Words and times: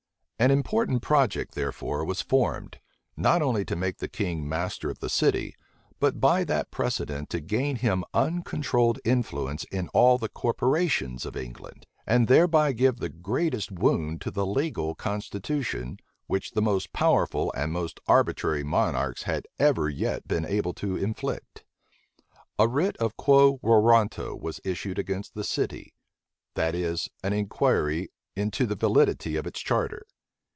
An 0.43 0.49
important 0.49 1.03
project, 1.03 1.53
therefore, 1.53 2.03
was 2.03 2.23
formed, 2.23 2.79
not 3.15 3.43
only 3.43 3.63
to 3.63 3.75
make 3.75 3.99
the 3.99 4.07
king 4.07 4.49
master 4.49 4.89
of 4.89 4.97
the 4.97 5.07
city, 5.07 5.53
but 5.99 6.19
by 6.19 6.43
that 6.45 6.71
precedent 6.71 7.29
to 7.29 7.39
gain 7.39 7.75
him 7.75 8.03
uncontrolled 8.11 8.99
influence 9.05 9.65
in 9.65 9.87
all 9.89 10.17
the 10.17 10.29
corporations 10.29 11.27
of 11.27 11.37
England, 11.37 11.85
and 12.07 12.27
thereby 12.27 12.71
give 12.71 12.97
the 12.97 13.07
greatest 13.07 13.71
wound 13.71 14.19
to 14.21 14.31
the 14.31 14.43
legal 14.43 14.95
constitution, 14.95 15.99
which 16.25 16.53
the 16.53 16.59
most 16.63 16.91
powerful 16.91 17.53
and 17.55 17.71
most 17.71 17.99
arbitrary 18.07 18.63
monarchs 18.63 19.21
had 19.23 19.45
ever 19.59 19.89
yet 19.89 20.27
been 20.27 20.43
able 20.43 20.73
to 20.73 20.97
inflict. 20.97 21.63
A 22.57 22.67
writ 22.67 22.97
of 22.97 23.15
quo 23.15 23.59
warranto 23.61 24.35
was 24.35 24.59
issued 24.63 24.97
against 24.97 25.35
the 25.35 25.43
city; 25.43 25.93
that 26.55 26.73
is, 26.73 27.09
an 27.23 27.31
inquiry 27.31 28.09
into 28.35 28.65
the 28.65 28.75
validity 28.75 29.35
of 29.35 29.45
its 29.45 29.59
charter. 29.59 30.03